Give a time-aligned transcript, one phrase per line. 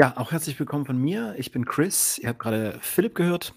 [0.00, 1.34] Ja, auch herzlich willkommen von mir.
[1.36, 2.16] Ich bin Chris.
[2.16, 3.52] Ihr habt gerade Philipp gehört.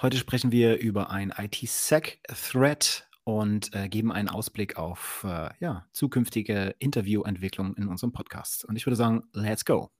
[0.00, 6.76] Heute sprechen wir über ein IT-Sec-Thread und äh, geben einen Ausblick auf äh, ja, zukünftige
[6.78, 8.64] Interviewentwicklungen in unserem Podcast.
[8.64, 9.90] Und ich würde sagen, let's go.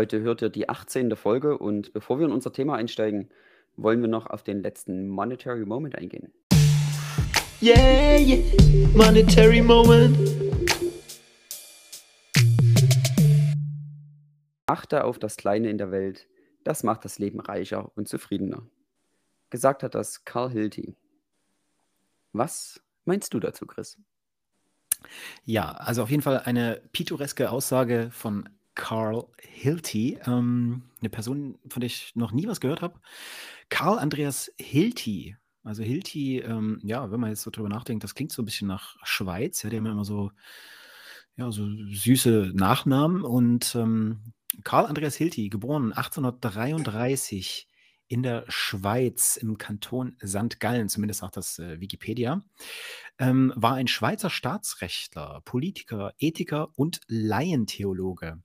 [0.00, 1.16] Heute hört ihr die 18.
[1.16, 3.30] Folge und bevor wir in unser Thema einsteigen,
[3.76, 6.32] wollen wir noch auf den letzten Monetary Moment eingehen.
[7.60, 8.38] Yeah, yeah,
[8.94, 10.51] monetary moment.
[14.66, 16.28] Achte auf das Kleine in der Welt,
[16.64, 18.66] das macht das Leben reicher und zufriedener.
[19.50, 20.96] Gesagt hat das Carl Hilty.
[22.32, 23.98] Was meinst du dazu, Chris?
[25.44, 31.80] Ja, also auf jeden Fall eine pittoreske Aussage von Carl Hilty, ähm, eine Person, von
[31.80, 33.00] der ich noch nie was gehört habe.
[33.68, 38.32] Carl Andreas Hilty also Hilti, ähm, ja, wenn man jetzt so drüber nachdenkt, das klingt
[38.32, 39.62] so ein bisschen nach Schweiz.
[39.62, 40.32] Ja, die haben ja immer so,
[41.36, 43.22] ja, so süße Nachnamen.
[43.22, 44.20] Und ähm,
[44.64, 47.68] Karl Andreas Hilti, geboren 1833
[48.08, 50.60] in der Schweiz im Kanton St.
[50.60, 52.42] Gallen, zumindest sagt das äh, Wikipedia,
[53.18, 58.42] ähm, war ein Schweizer Staatsrechtler, Politiker, Ethiker und Laientheologe.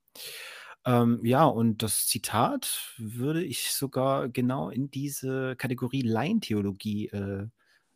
[0.85, 7.47] Ähm, ja, und das Zitat würde ich sogar genau in diese Kategorie Laientheologie äh,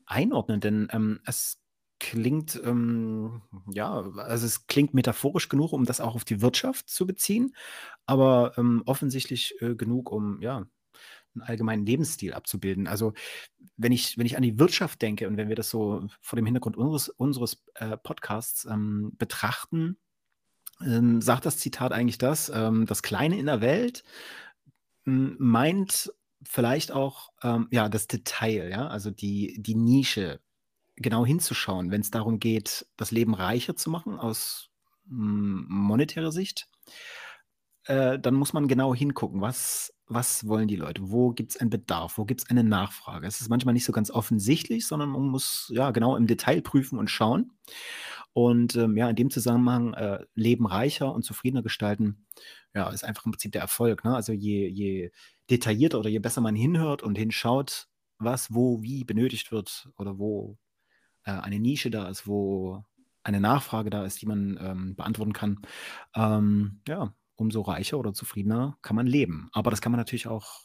[0.06, 1.61] einordnen, denn ähm, es
[2.02, 7.06] klingt, ähm, ja, also es klingt metaphorisch genug, um das auch auf die Wirtschaft zu
[7.06, 7.56] beziehen,
[8.08, 10.66] aber ähm, offensichtlich äh, genug, um ja
[11.36, 12.88] einen allgemeinen Lebensstil abzubilden.
[12.88, 13.14] Also
[13.78, 16.45] wenn ich, wenn ich an die Wirtschaft denke und wenn wir das so vor dem
[16.45, 19.98] Hintergrund unseres, unseres äh, Podcasts ähm, betrachten,
[20.82, 24.04] ähm, sagt das Zitat eigentlich das, ähm, das Kleine in der Welt
[25.06, 26.11] meint
[26.44, 30.40] vielleicht auch ähm, ja, das Detail, ja, also die, die Nische,
[31.02, 34.70] genau hinzuschauen, wenn es darum geht, das Leben reicher zu machen aus
[35.06, 36.67] monetärer Sicht,
[37.86, 41.70] äh, dann muss man genau hingucken, was, was wollen die Leute, wo gibt es einen
[41.70, 43.28] Bedarf, wo gibt es eine Nachfrage.
[43.28, 47.00] Es ist manchmal nicht so ganz offensichtlich, sondern man muss ja genau im Detail prüfen
[47.00, 47.52] und schauen.
[48.34, 52.26] Und ähm, ja, in dem Zusammenhang äh, Leben reicher und zufriedener gestalten,
[52.73, 54.06] ja, ist einfach im Prinzip der Erfolg.
[54.06, 54.16] Ne?
[54.16, 55.11] Also je, je
[55.50, 57.88] detaillierter oder je besser man hinhört und hinschaut,
[58.20, 60.58] was wo wie benötigt wird oder wo
[61.26, 62.83] äh, eine Nische da ist, wo
[63.23, 65.61] eine Nachfrage da ist, die man ähm, beantworten kann,
[66.15, 69.49] ähm, ja, umso reicher oder zufriedener kann man leben.
[69.54, 70.61] Aber das kann man natürlich auch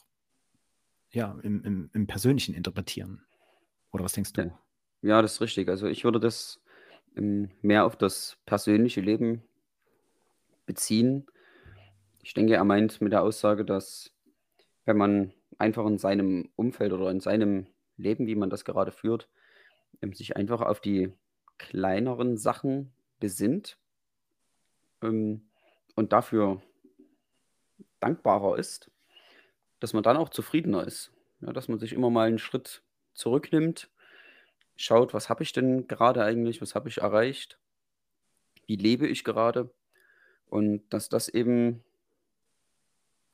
[1.11, 3.25] ja, im, im, im Persönlichen interpretieren.
[3.91, 4.41] Oder was denkst du?
[4.41, 4.59] Ja.
[5.01, 5.69] ja, das ist richtig.
[5.69, 6.61] Also ich würde das
[7.15, 9.43] ähm, mehr auf das persönliche Leben
[10.65, 11.25] beziehen.
[12.21, 14.11] Ich denke, er meint mit der Aussage, dass
[14.85, 19.29] wenn man einfach in seinem Umfeld oder in seinem Leben, wie man das gerade führt,
[20.13, 21.11] sich einfach auf die
[21.57, 23.77] kleineren Sachen besinnt
[25.01, 25.47] ähm,
[25.95, 26.61] und dafür
[27.99, 28.91] dankbarer ist,
[29.79, 31.11] dass man dann auch zufriedener ist.
[31.41, 32.81] Ja, dass man sich immer mal einen Schritt
[33.13, 33.89] zurücknimmt
[34.77, 37.59] schaut, was habe ich denn gerade eigentlich, was habe ich erreicht,
[38.67, 39.69] wie lebe ich gerade
[40.49, 41.83] und dass das eben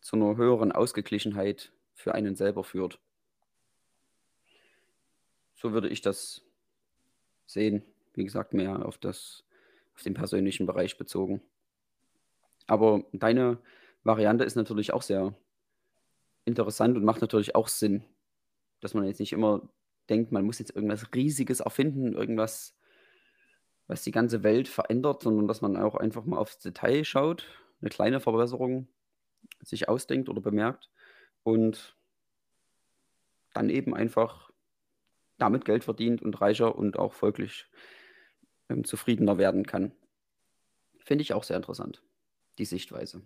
[0.01, 2.99] zu einer höheren Ausgeglichenheit für einen selber führt.
[5.63, 6.41] So würde ich das
[7.45, 7.83] sehen.
[8.15, 9.45] Wie gesagt, mehr auf, das,
[9.95, 11.41] auf den persönlichen Bereich bezogen.
[12.67, 13.59] Aber deine
[14.03, 15.33] Variante ist natürlich auch sehr
[16.43, 18.03] interessant und macht natürlich auch Sinn,
[18.81, 19.69] dass man jetzt nicht immer
[20.09, 22.75] denkt, man muss jetzt irgendwas Riesiges erfinden, irgendwas,
[23.87, 27.47] was die ganze Welt verändert, sondern dass man auch einfach mal aufs Detail schaut,
[27.79, 28.89] eine kleine Verbesserung
[29.61, 30.89] sich ausdenkt oder bemerkt
[31.43, 31.95] und
[33.53, 34.52] dann eben einfach
[35.43, 37.65] damit Geld verdient und reicher und auch folglich
[38.69, 39.91] ähm, zufriedener werden kann.
[40.99, 42.01] Finde ich auch sehr interessant,
[42.57, 43.21] die Sichtweise.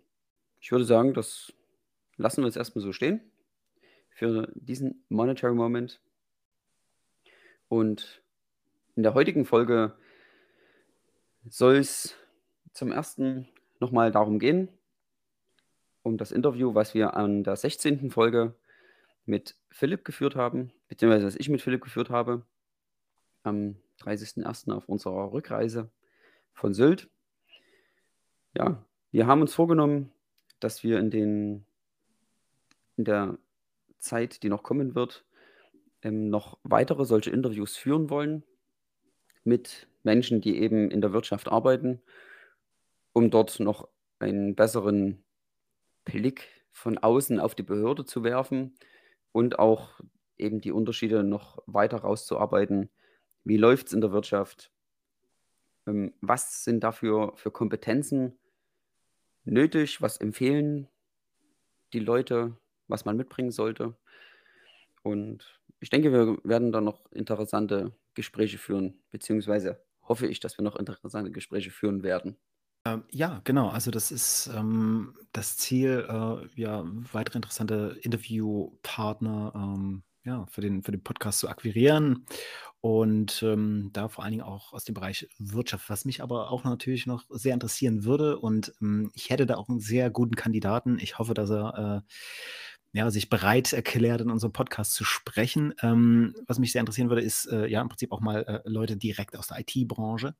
[0.59, 1.53] Ich würde sagen, das
[2.15, 3.21] lassen wir jetzt erstmal so stehen
[4.09, 6.01] für diesen Monetary Moment.
[7.69, 8.23] Und
[8.95, 9.95] in der heutigen Folge
[11.47, 12.15] soll es
[12.73, 13.47] zum ersten
[13.79, 14.69] nochmal darum gehen,
[16.01, 18.09] um das Interview, was wir an der 16.
[18.09, 18.55] Folge
[19.25, 22.45] mit Philipp geführt haben, beziehungsweise was ich mit Philipp geführt habe.
[23.43, 24.71] Am 30.01.
[24.71, 25.89] auf unserer Rückreise
[26.53, 27.09] von Sylt.
[28.55, 30.11] Ja, wir haben uns vorgenommen,
[30.59, 31.65] dass wir in den
[32.97, 33.37] in der
[33.99, 35.23] Zeit, die noch kommen wird,
[36.01, 38.43] ähm, noch weitere solche Interviews führen wollen
[39.43, 42.01] mit Menschen, die eben in der Wirtschaft arbeiten,
[43.13, 43.87] um dort noch
[44.19, 45.23] einen besseren
[46.05, 48.75] Blick von außen auf die Behörde zu werfen
[49.31, 49.99] und auch
[50.37, 52.89] eben die Unterschiede noch weiter rauszuarbeiten.
[53.43, 54.71] Wie läuft es in der Wirtschaft?
[55.85, 58.37] Ähm, was sind dafür für Kompetenzen
[59.43, 60.01] nötig?
[60.01, 60.87] Was empfehlen
[61.93, 62.57] die Leute,
[62.87, 63.95] was man mitbringen sollte?
[65.03, 70.63] Und ich denke, wir werden da noch interessante Gespräche führen, beziehungsweise hoffe ich, dass wir
[70.63, 72.37] noch interessante Gespräche führen werden.
[72.85, 73.69] Ähm, ja, genau.
[73.69, 80.83] Also das ist ähm, das Ziel, äh, ja, weitere interessante Interviewpartner ähm, ja, für den,
[80.83, 82.25] für den Podcast zu akquirieren
[82.81, 86.65] und ähm, da vor allen Dingen auch aus dem Bereich Wirtschaft, was mich aber auch
[86.65, 90.99] natürlich noch sehr interessieren würde und ähm, ich hätte da auch einen sehr guten Kandidaten.
[90.99, 95.73] Ich hoffe, dass er äh, ja, sich bereit erklärt, in unserem Podcast zu sprechen.
[95.81, 98.97] Ähm, was mich sehr interessieren würde, ist äh, ja im Prinzip auch mal äh, Leute
[98.97, 100.35] direkt aus der IT-Branche.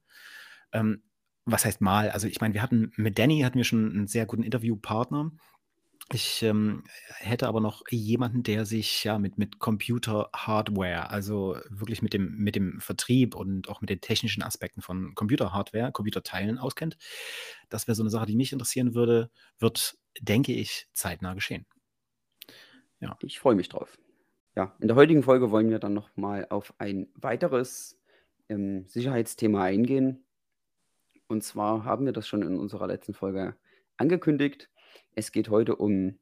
[0.73, 1.03] Ähm,
[1.45, 2.09] was heißt mal?
[2.09, 5.31] Also ich meine, wir hatten mit Danny hatten wir schon einen sehr guten Interviewpartner.
[6.13, 6.83] Ich ähm,
[7.17, 12.55] hätte aber noch jemanden, der sich ja mit, mit Computer-Hardware, also wirklich mit dem, mit
[12.55, 16.97] dem Vertrieb und auch mit den technischen Aspekten von Computer-Hardware, Computerteilen auskennt.
[17.67, 21.65] Das wäre so eine Sache, die mich interessieren würde, wird, denke ich, zeitnah geschehen.
[23.01, 23.17] Ja.
[23.21, 23.97] Ich freue mich drauf.
[24.55, 27.99] Ja, in der heutigen Folge wollen wir dann nochmal auf ein weiteres
[28.47, 30.25] ähm, Sicherheitsthema eingehen.
[31.27, 33.57] Und zwar haben wir das schon in unserer letzten Folge
[33.97, 34.69] angekündigt.
[35.15, 36.17] Es geht heute um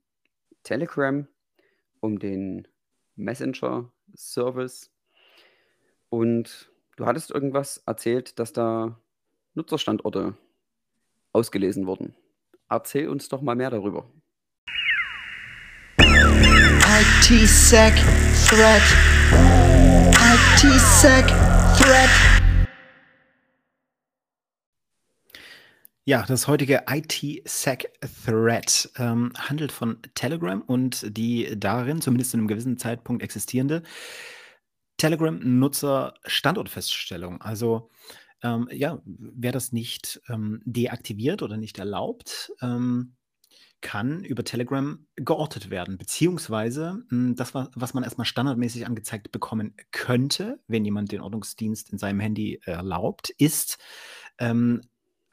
[0.64, 1.28] Telegram,
[2.00, 2.68] um den
[3.16, 4.92] Messenger-Service.
[6.10, 9.00] Und du hattest irgendwas erzählt, dass da
[9.54, 10.36] Nutzerstandorte
[11.34, 12.16] ausgelesen wurden.
[12.70, 14.10] Erzähl uns doch mal mehr darüber.
[16.00, 17.94] IT-Sec
[18.48, 18.82] Threat.
[20.22, 21.28] IT-Sec
[21.78, 22.45] Threat.
[26.08, 32.78] Ja, das heutige IT-Sec-Thread ähm, handelt von Telegram und die darin, zumindest zu einem gewissen
[32.78, 33.82] Zeitpunkt existierende
[34.98, 37.42] Telegram-Nutzer-Standortfeststellung.
[37.42, 37.90] Also
[38.44, 43.16] ähm, ja, wer das nicht ähm, deaktiviert oder nicht erlaubt, ähm,
[43.82, 49.74] kann über Telegram geortet werden, beziehungsweise mh, hm, das, was man erstmal standardmäßig angezeigt bekommen
[49.92, 53.80] könnte, wenn jemand den Ordnungsdienst in seinem Handy erlaubt, ist
[54.38, 54.82] ähm,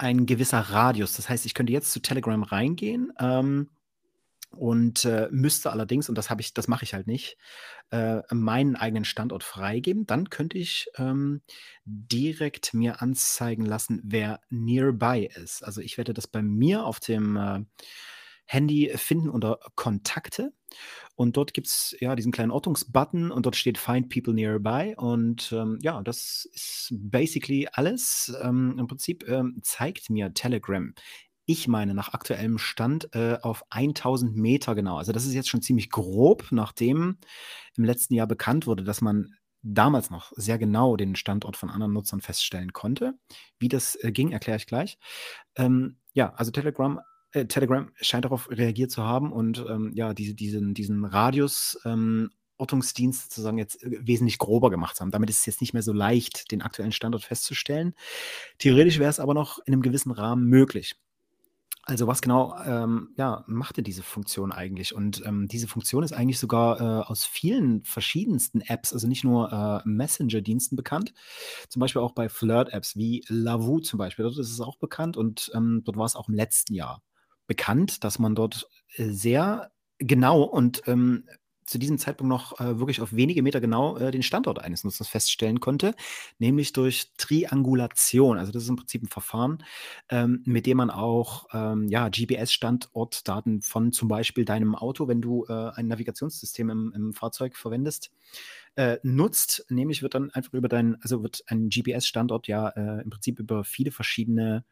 [0.03, 1.15] ein gewisser Radius.
[1.15, 3.71] Das heißt, ich könnte jetzt zu Telegram reingehen ähm,
[4.51, 7.39] und äh, müsste allerdings, und das habe ich, das mache ich halt nicht,
[7.91, 10.05] äh, meinen eigenen Standort freigeben.
[10.07, 11.43] Dann könnte ich ähm,
[11.85, 15.63] direkt mir anzeigen lassen, wer nearby ist.
[15.65, 17.61] Also ich werde das bei mir auf dem äh,
[18.45, 20.53] Handy finden unter Kontakte.
[21.15, 24.95] Und dort gibt es ja diesen kleinen Ortungsbutton und dort steht Find People Nearby.
[24.97, 28.35] Und ähm, ja, das ist basically alles.
[28.43, 30.95] Ähm, Im Prinzip ähm, zeigt mir Telegram.
[31.45, 34.97] Ich meine, nach aktuellem Stand äh, auf 1000 Meter genau.
[34.97, 37.19] Also, das ist jetzt schon ziemlich grob, nachdem
[37.77, 41.93] im letzten Jahr bekannt wurde, dass man damals noch sehr genau den Standort von anderen
[41.93, 43.15] Nutzern feststellen konnte.
[43.59, 44.99] Wie das äh, ging, erkläre ich gleich.
[45.57, 47.01] Ähm, ja, also Telegram
[47.33, 52.31] äh, Telegram scheint darauf reagiert zu haben und ähm, ja, diese, diesen, diesen Radius ähm,
[52.59, 55.11] Ortungsdienst sozusagen jetzt äh, wesentlich grober gemacht haben.
[55.11, 57.95] Damit ist es jetzt nicht mehr so leicht, den aktuellen Standort festzustellen.
[58.59, 60.97] Theoretisch wäre es aber noch in einem gewissen Rahmen möglich.
[61.85, 64.95] Also was genau ähm, ja, machte diese Funktion eigentlich?
[64.95, 69.53] Und ähm, diese Funktion ist eigentlich sogar äh, aus vielen verschiedensten Apps, also nicht nur
[69.53, 71.13] äh, Messenger-Diensten bekannt,
[71.69, 74.23] zum Beispiel auch bei Flirt-Apps wie Lavu zum Beispiel.
[74.23, 77.03] Dort ist es auch bekannt und ähm, dort war es auch im letzten Jahr
[77.47, 81.25] bekannt, dass man dort äh, sehr genau und ähm,
[81.73, 85.09] zu diesem Zeitpunkt noch äh, wirklich auf wenige Meter genau äh, den Standort eines Nutzers
[85.09, 85.95] feststellen konnte,
[86.39, 88.39] nämlich durch Triangulation.
[88.39, 89.65] Also das ist im Prinzip ein Verfahren,
[90.09, 95.47] ähm, mit dem man auch ähm, ja, GPS-Standortdaten von zum Beispiel deinem Auto, wenn du
[95.49, 98.11] äh, ein Navigationssystem im, im Fahrzeug verwendest,
[98.77, 99.65] äh, nutzt.
[99.69, 103.65] Nämlich wird dann einfach über deinen, also wird ein GPS-Standort ja äh, im Prinzip über
[103.65, 104.65] viele verschiedene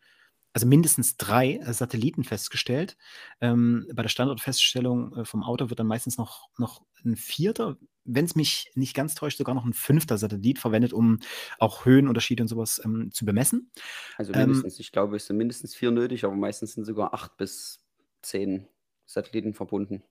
[0.53, 2.97] also mindestens drei äh, Satelliten festgestellt.
[3.41, 8.25] Ähm, bei der Standortfeststellung äh, vom Auto wird dann meistens noch, noch ein vierter, wenn
[8.25, 11.21] es mich nicht ganz täuscht, sogar noch ein fünfter Satellit verwendet, um
[11.59, 13.71] auch Höhenunterschiede und sowas ähm, zu bemessen.
[14.17, 17.15] Also ähm, mindestens, ähm, ich glaube, es sind mindestens vier nötig, aber meistens sind sogar
[17.15, 17.79] acht bis
[18.23, 18.67] zehn
[19.07, 20.03] Satelliten verbunden.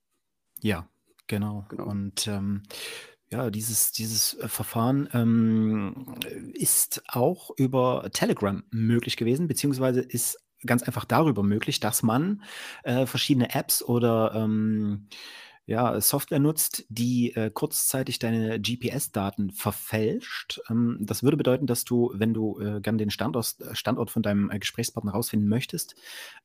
[0.62, 0.90] Ja,
[1.28, 1.66] genau.
[1.70, 1.86] genau.
[1.86, 2.64] Und ähm,
[3.32, 6.16] ja, dieses, dieses äh, Verfahren ähm,
[6.54, 12.44] ist auch über Telegram möglich gewesen, beziehungsweise ist ganz einfach darüber möglich, dass man
[12.84, 15.08] äh, verschiedene Apps oder ähm,
[15.70, 20.60] ja, Software nutzt, die äh, kurzzeitig deine GPS-Daten verfälscht.
[20.68, 24.50] Ähm, das würde bedeuten, dass du, wenn du äh, gern den Standort, Standort von deinem
[24.50, 25.94] äh, Gesprächspartner rausfinden möchtest,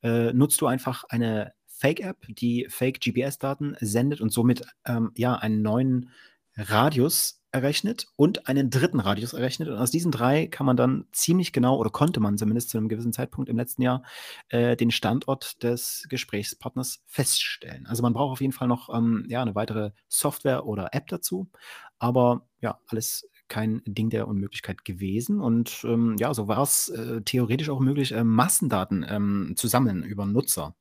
[0.03, 6.11] äh, nutzt du einfach eine Fake-App, die Fake-GPS-Daten sendet und somit ähm, ja einen neuen
[6.57, 9.69] Radius errechnet und einen dritten Radius errechnet.
[9.69, 12.89] Und aus diesen drei kann man dann ziemlich genau, oder konnte man zumindest zu einem
[12.89, 14.03] gewissen Zeitpunkt im letzten Jahr,
[14.49, 17.87] äh, den Standort des Gesprächspartners feststellen.
[17.87, 21.49] Also man braucht auf jeden Fall noch ähm, ja, eine weitere Software oder App dazu.
[21.97, 25.39] Aber ja, alles kein Ding der Unmöglichkeit gewesen.
[25.39, 30.03] Und ähm, ja, so war es äh, theoretisch auch möglich, äh, Massendaten ähm, zu sammeln
[30.03, 30.75] über Nutzer.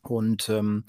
[0.00, 0.84] Und ähm,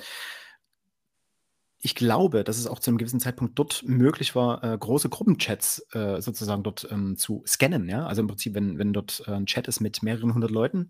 [1.86, 5.86] ich glaube, dass es auch zu einem gewissen Zeitpunkt dort möglich war, äh, große Gruppenchats
[5.92, 7.90] äh, sozusagen dort ähm, zu scannen.
[7.90, 8.08] Ja?
[8.08, 10.88] Also im Prinzip, wenn, wenn dort äh, ein Chat ist mit mehreren hundert Leuten,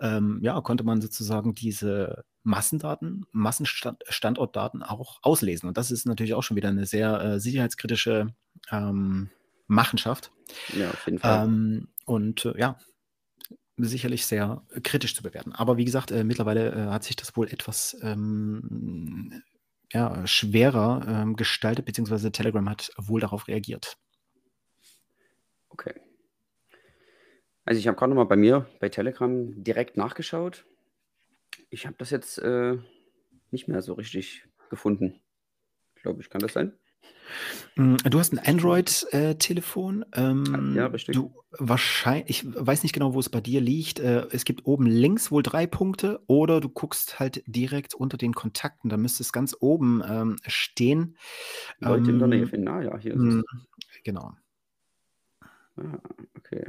[0.00, 5.68] ähm, ja, konnte man sozusagen diese Massendaten, Massenstandortdaten auch auslesen.
[5.68, 8.34] Und das ist natürlich auch schon wieder eine sehr äh, sicherheitskritische
[8.72, 9.30] ähm,
[9.68, 10.32] Machenschaft.
[10.76, 11.44] Ja, auf jeden Fall.
[11.44, 12.76] Ähm, und äh, ja,
[13.76, 15.52] sicherlich sehr kritisch zu bewerten.
[15.52, 19.42] Aber wie gesagt, äh, mittlerweile äh, hat sich das wohl etwas ähm,
[19.92, 23.96] ja, schwerer ähm, gestaltet, beziehungsweise Telegram hat wohl darauf reagiert.
[25.68, 25.94] Okay.
[27.64, 30.64] Also ich habe gerade noch mal bei mir bei Telegram direkt nachgeschaut.
[31.70, 32.78] Ich habe das jetzt äh,
[33.50, 35.20] nicht mehr so richtig gefunden.
[35.96, 36.72] Glaube ich, kann das sein?
[37.78, 40.04] Hm, du hast ein Android-Telefon.
[40.12, 41.14] Äh, ähm, ja, richtig.
[41.14, 44.00] Du wahrscheinlich, ich weiß nicht genau, wo es bei dir liegt.
[44.00, 48.34] Äh, es gibt oben links wohl drei Punkte oder du guckst halt direkt unter den
[48.34, 48.88] Kontakten.
[48.88, 51.16] Da müsste es ganz oben ähm, stehen.
[51.78, 52.68] Leute in der Nähe finden.
[52.68, 53.34] Ah ja, hier ist es.
[53.34, 53.44] Hm,
[54.02, 54.32] genau.
[55.76, 56.00] Ah,
[56.36, 56.66] okay.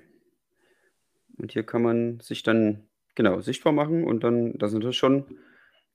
[1.38, 2.84] Und hier kann man sich dann
[3.15, 5.25] genau sichtbar machen und dann, da sind das schon,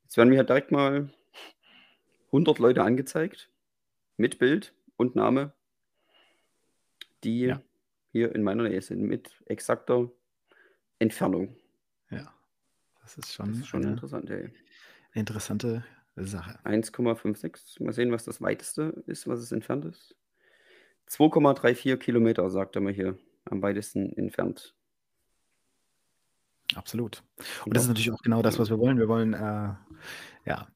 [0.03, 1.11] jetzt werden mir halt direkt mal
[2.33, 3.51] 100 Leute angezeigt
[4.16, 5.52] mit Bild und Name,
[7.25, 7.61] die Ja,
[8.12, 10.11] hier in meiner Nähe sind, mit exakter
[10.99, 11.56] Entfernung.
[12.11, 12.33] ja.
[13.02, 14.50] Das ist Das schon ist schon eine interessant, ey.
[15.12, 15.85] interessante
[16.16, 16.59] Sache.
[16.64, 17.83] 1,56.
[17.83, 20.16] Mal sehen, was das weiteste ist, was es entfernt ist.
[21.11, 24.75] 2,34 Kilometer, sagt er mir hier, am weitesten entfernt.
[26.75, 27.23] Absolut.
[27.66, 28.99] Und das ist natürlich auch genau das, was wir wollen.
[28.99, 29.75] Wir wollen äh,
[30.47, 30.68] ja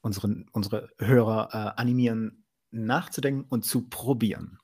[0.00, 2.44] unseren, unsere Hörer äh, animieren,
[2.84, 4.58] nachzudenken und zu probieren.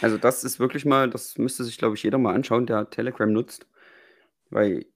[0.00, 3.30] Also das ist wirklich mal, das müsste sich, glaube ich, jeder mal anschauen, der Telegram
[3.30, 3.66] nutzt,
[4.50, 4.86] weil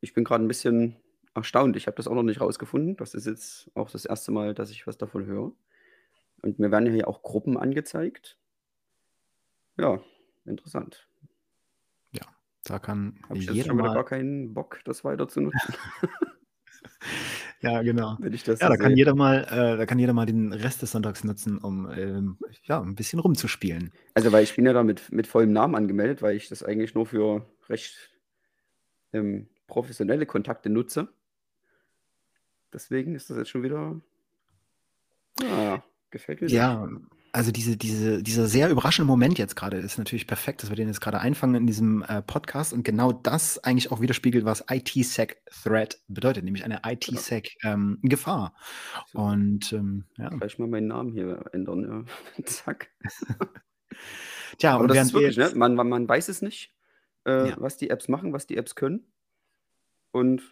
[0.00, 0.96] ich bin gerade ein bisschen
[1.34, 1.76] erstaunt.
[1.76, 2.96] Ich habe das auch noch nicht rausgefunden.
[2.96, 5.52] Das ist jetzt auch das erste Mal, dass ich was davon höre.
[6.42, 8.38] Und mir werden ja hier auch Gruppen angezeigt.
[9.76, 10.00] Ja,
[10.44, 11.08] interessant.
[12.12, 12.26] Ja,
[12.64, 15.40] da kann Habe ich jetzt jeder schon wieder mal gar keinen Bock, das weiter zu
[15.40, 15.74] nutzen.
[17.60, 18.16] Ja, genau.
[18.20, 20.52] Wenn ich das Ja, so da kann jeder mal, äh, da kann jeder mal den
[20.52, 23.92] Rest des Sonntags nutzen, um ähm, ja, ein bisschen rumzuspielen.
[24.14, 26.94] Also, weil ich bin ja da mit, mit vollem Namen angemeldet, weil ich das eigentlich
[26.94, 28.10] nur für recht
[29.12, 31.08] ähm, professionelle Kontakte nutze.
[32.72, 34.00] Deswegen ist das jetzt schon wieder.
[35.40, 36.54] Ja, gefällt mir nicht.
[37.32, 40.88] Also diese, diese, dieser sehr überraschende Moment jetzt gerade ist natürlich perfekt, dass wir den
[40.88, 46.00] jetzt gerade einfangen in diesem äh, Podcast und genau das eigentlich auch widerspiegelt, was ITSec-Threat
[46.08, 46.80] bedeutet, nämlich eine.
[46.84, 48.54] ITSec-Gefahr.
[49.12, 52.06] So, und ähm, ja, gleich mal meinen Namen hier ändern,
[52.36, 52.42] ja.
[52.44, 52.90] Zack.
[54.58, 55.50] tja, Aber und das ist wirklich, ne?
[55.54, 56.72] Man, man, man weiß es nicht,
[57.26, 59.06] äh, ja, was die Apps machen, was die Apps können.
[60.10, 60.42] Und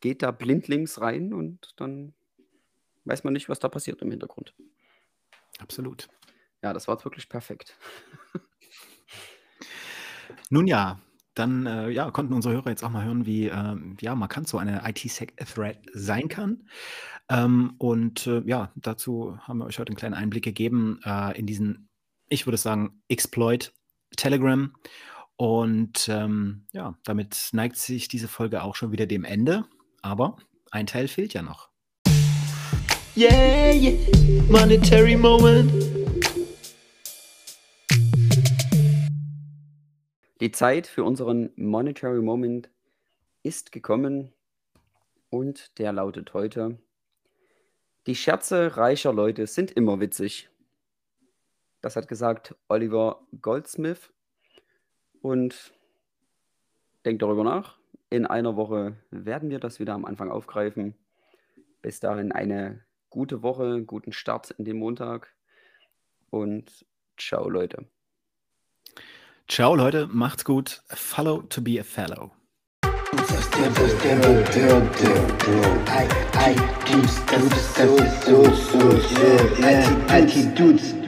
[0.00, 2.14] geht da blindlings rein und dann
[3.04, 4.54] weiß man nicht, was da passiert im Hintergrund.
[5.62, 6.08] Absolut.
[6.62, 7.76] Ja, das war jetzt wirklich perfekt.
[10.50, 11.00] Nun ja,
[11.34, 14.58] dann äh, ja, konnten unsere Hörer jetzt auch mal hören, wie ähm, ja, markant so
[14.58, 16.68] eine ITSec-Threat sein kann.
[17.28, 21.46] Ähm, und äh, ja, dazu haben wir euch heute einen kleinen Einblick gegeben äh, in
[21.46, 21.88] diesen,
[22.28, 23.72] ich würde sagen, Exploit
[24.16, 24.74] Telegram.
[25.36, 29.64] Und ähm, ja, damit neigt sich diese Folge auch schon wieder dem Ende.
[30.02, 30.36] Aber
[30.70, 31.71] ein Teil fehlt ja noch.
[33.14, 33.92] Yeah, yeah.
[34.48, 35.70] Monetary moment.
[40.40, 42.70] Die Zeit für unseren Monetary Moment
[43.42, 44.32] ist gekommen
[45.28, 46.78] und der lautet heute:
[48.06, 50.48] Die Scherze reicher Leute sind immer witzig.
[51.82, 54.10] Das hat gesagt Oliver Goldsmith.
[55.20, 55.74] Und
[57.04, 57.76] denkt darüber nach.
[58.08, 60.94] In einer Woche werden wir das wieder am Anfang aufgreifen.
[61.82, 65.34] Bis dahin eine gute Woche, guten Start in den Montag.
[66.30, 66.84] und
[67.18, 67.84] ciao, Leute.
[69.48, 70.08] Ciao, Leute.
[70.10, 70.82] Macht's gut.
[70.88, 72.32] Follow to be a fellow.
[72.80, 73.50] Das.
[80.08, 81.01] IT Dudes.